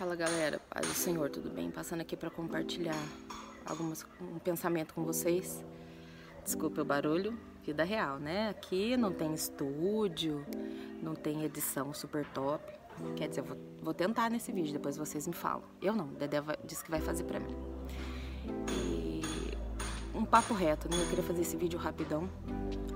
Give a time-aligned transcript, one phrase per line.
[0.00, 1.70] Fala galera, paz do Senhor, tudo bem?
[1.70, 2.96] Passando aqui para compartilhar
[3.66, 5.62] algumas, um pensamento com vocês.
[6.42, 8.48] Desculpe o barulho, vida real, né?
[8.48, 10.42] Aqui não tem estúdio,
[11.02, 12.64] não tem edição super top.
[13.14, 15.64] Quer dizer, eu vou, vou tentar nesse vídeo, depois vocês me falam.
[15.82, 17.54] Eu não, Dedé disse que vai fazer pra mim.
[18.72, 19.20] E
[20.14, 20.96] um papo reto, né?
[20.98, 22.26] Eu queria fazer esse vídeo rapidão,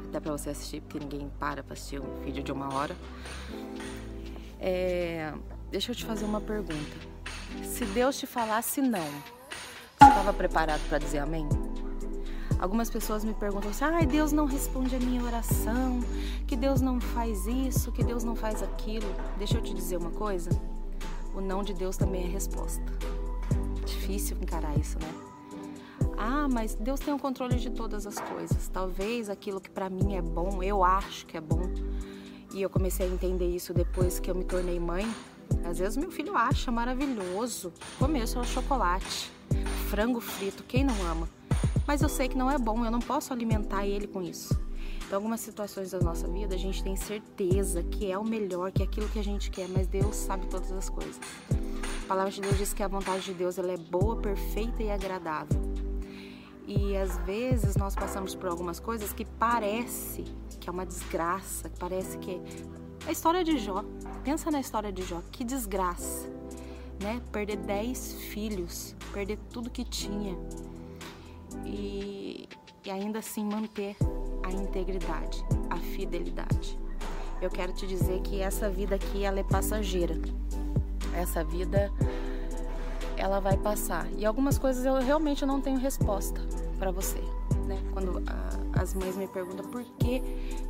[0.09, 2.97] até pra você assistir, porque ninguém para pra assistir um vídeo de uma hora.
[4.59, 5.35] É,
[5.75, 6.97] deixa eu te fazer uma pergunta.
[7.65, 9.11] Se Deus te falasse não,
[9.99, 11.49] você estava preparado para dizer amém?
[12.61, 15.99] Algumas pessoas me perguntam assim: ai, Deus não responde a minha oração,
[16.47, 19.09] que Deus não faz isso, que Deus não faz aquilo.
[19.37, 20.49] Deixa eu te dizer uma coisa:
[21.35, 22.85] o não de Deus também é resposta.
[23.85, 25.13] Difícil encarar isso, né?
[26.17, 28.69] Ah, mas Deus tem o controle de todas as coisas.
[28.69, 31.69] Talvez aquilo que para mim é bom, eu acho que é bom,
[32.55, 35.05] e eu comecei a entender isso depois que eu me tornei mãe.
[35.65, 39.33] Às vezes meu filho acha maravilhoso comer só chocolate,
[39.89, 41.29] frango frito, quem não ama?
[41.87, 44.59] Mas eu sei que não é bom, eu não posso alimentar ele com isso.
[45.07, 48.83] Então, algumas situações da nossa vida, a gente tem certeza que é o melhor, que
[48.83, 51.21] é aquilo que a gente quer, mas Deus sabe todas as coisas.
[52.05, 54.91] A palavra de Deus diz que a vontade de Deus ela é boa, perfeita e
[54.91, 55.61] agradável.
[56.67, 60.25] E às vezes nós passamos por algumas coisas que parece
[60.59, 62.41] que é uma desgraça, que parece que
[63.07, 63.85] a história de Jó.
[64.25, 66.27] Pensa na história de Jó, que desgraça,
[67.03, 67.21] né?
[67.31, 70.37] Perder dez filhos, perder tudo que tinha
[71.65, 72.49] e,
[72.85, 73.97] e ainda assim manter
[74.43, 76.79] a integridade, a fidelidade.
[77.43, 80.15] Eu quero te dizer que essa vida aqui ela é passageira.
[81.15, 81.93] Essa vida
[83.17, 84.09] ela vai passar.
[84.17, 86.41] E algumas coisas eu realmente não tenho resposta
[86.79, 87.21] para você,
[87.67, 87.79] né?
[87.93, 90.23] Quando a, as mães me perguntam por que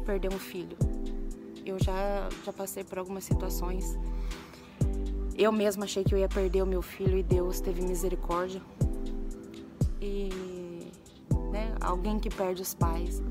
[0.05, 0.77] perder um filho,
[1.65, 3.99] eu já já passei por algumas situações.
[5.37, 8.63] Eu mesma achei que eu ia perder o meu filho e Deus teve misericórdia.
[10.01, 10.29] E
[11.51, 13.23] né, alguém que perde os pais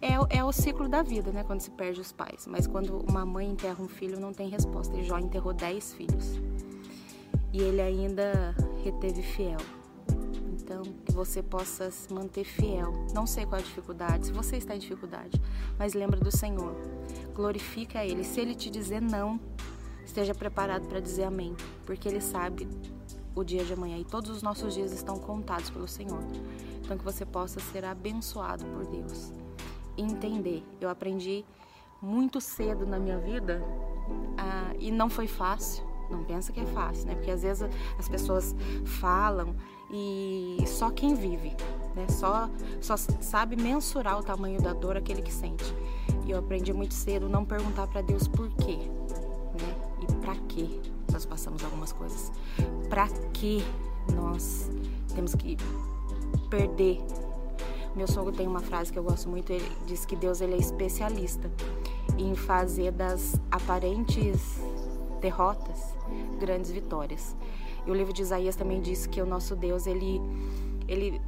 [0.00, 1.44] é, é o ciclo da vida, né?
[1.44, 2.46] Quando se perde os pais.
[2.46, 4.96] Mas quando uma mãe enterra um filho, não tem resposta.
[4.96, 6.40] E Jó enterrou dez filhos
[7.52, 9.58] e ele ainda reteve fiel.
[10.72, 12.94] Então, que você possa se manter fiel.
[13.12, 15.38] Não sei qual é a dificuldade, se você está em dificuldade,
[15.78, 16.74] mas lembra do Senhor.
[17.34, 18.24] Glorifica Ele.
[18.24, 19.38] Se Ele te dizer não,
[20.02, 22.66] esteja preparado para dizer amém, porque Ele sabe
[23.34, 26.22] o dia de amanhã e todos os nossos dias estão contados pelo Senhor.
[26.82, 29.30] Então, que você possa ser abençoado por Deus.
[29.94, 30.64] E entender.
[30.80, 31.44] Eu aprendi
[32.00, 33.62] muito cedo na minha vida
[34.38, 37.14] ah, e não foi fácil não pensa que é fácil, né?
[37.14, 37.68] Porque às vezes
[37.98, 38.54] as pessoas
[38.84, 39.54] falam
[39.90, 41.54] e só quem vive,
[41.94, 42.06] né?
[42.08, 42.48] Só,
[42.80, 45.64] só sabe mensurar o tamanho da dor aquele que sente.
[46.24, 49.74] E eu aprendi muito cedo não perguntar para Deus por quê, né?
[50.00, 50.80] E para quê
[51.12, 52.32] nós passamos algumas coisas.
[52.88, 53.62] Para que
[54.14, 54.70] nós
[55.14, 55.56] temos que
[56.48, 57.00] perder
[57.94, 60.56] meu sogro tem uma frase que eu gosto muito, ele diz que Deus ele é
[60.56, 61.50] especialista
[62.16, 64.58] em fazer das aparentes
[65.22, 65.96] derrotas,
[66.38, 67.34] grandes vitórias.
[67.86, 70.20] E o livro de Isaías também diz que o nosso Deus, ele,
[70.86, 71.20] ele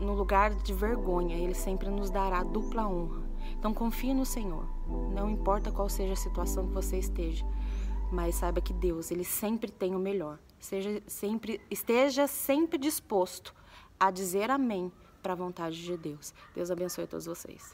[0.00, 3.22] no lugar de vergonha, ele sempre nos dará dupla honra.
[3.58, 4.66] Então confie no Senhor.
[5.14, 7.44] Não importa qual seja a situação que você esteja,
[8.10, 10.38] mas saiba que Deus, ele sempre tem o melhor.
[10.58, 13.54] Seja sempre, esteja sempre disposto
[13.98, 14.90] a dizer amém
[15.22, 16.34] para a vontade de Deus.
[16.54, 17.70] Deus abençoe todos vocês.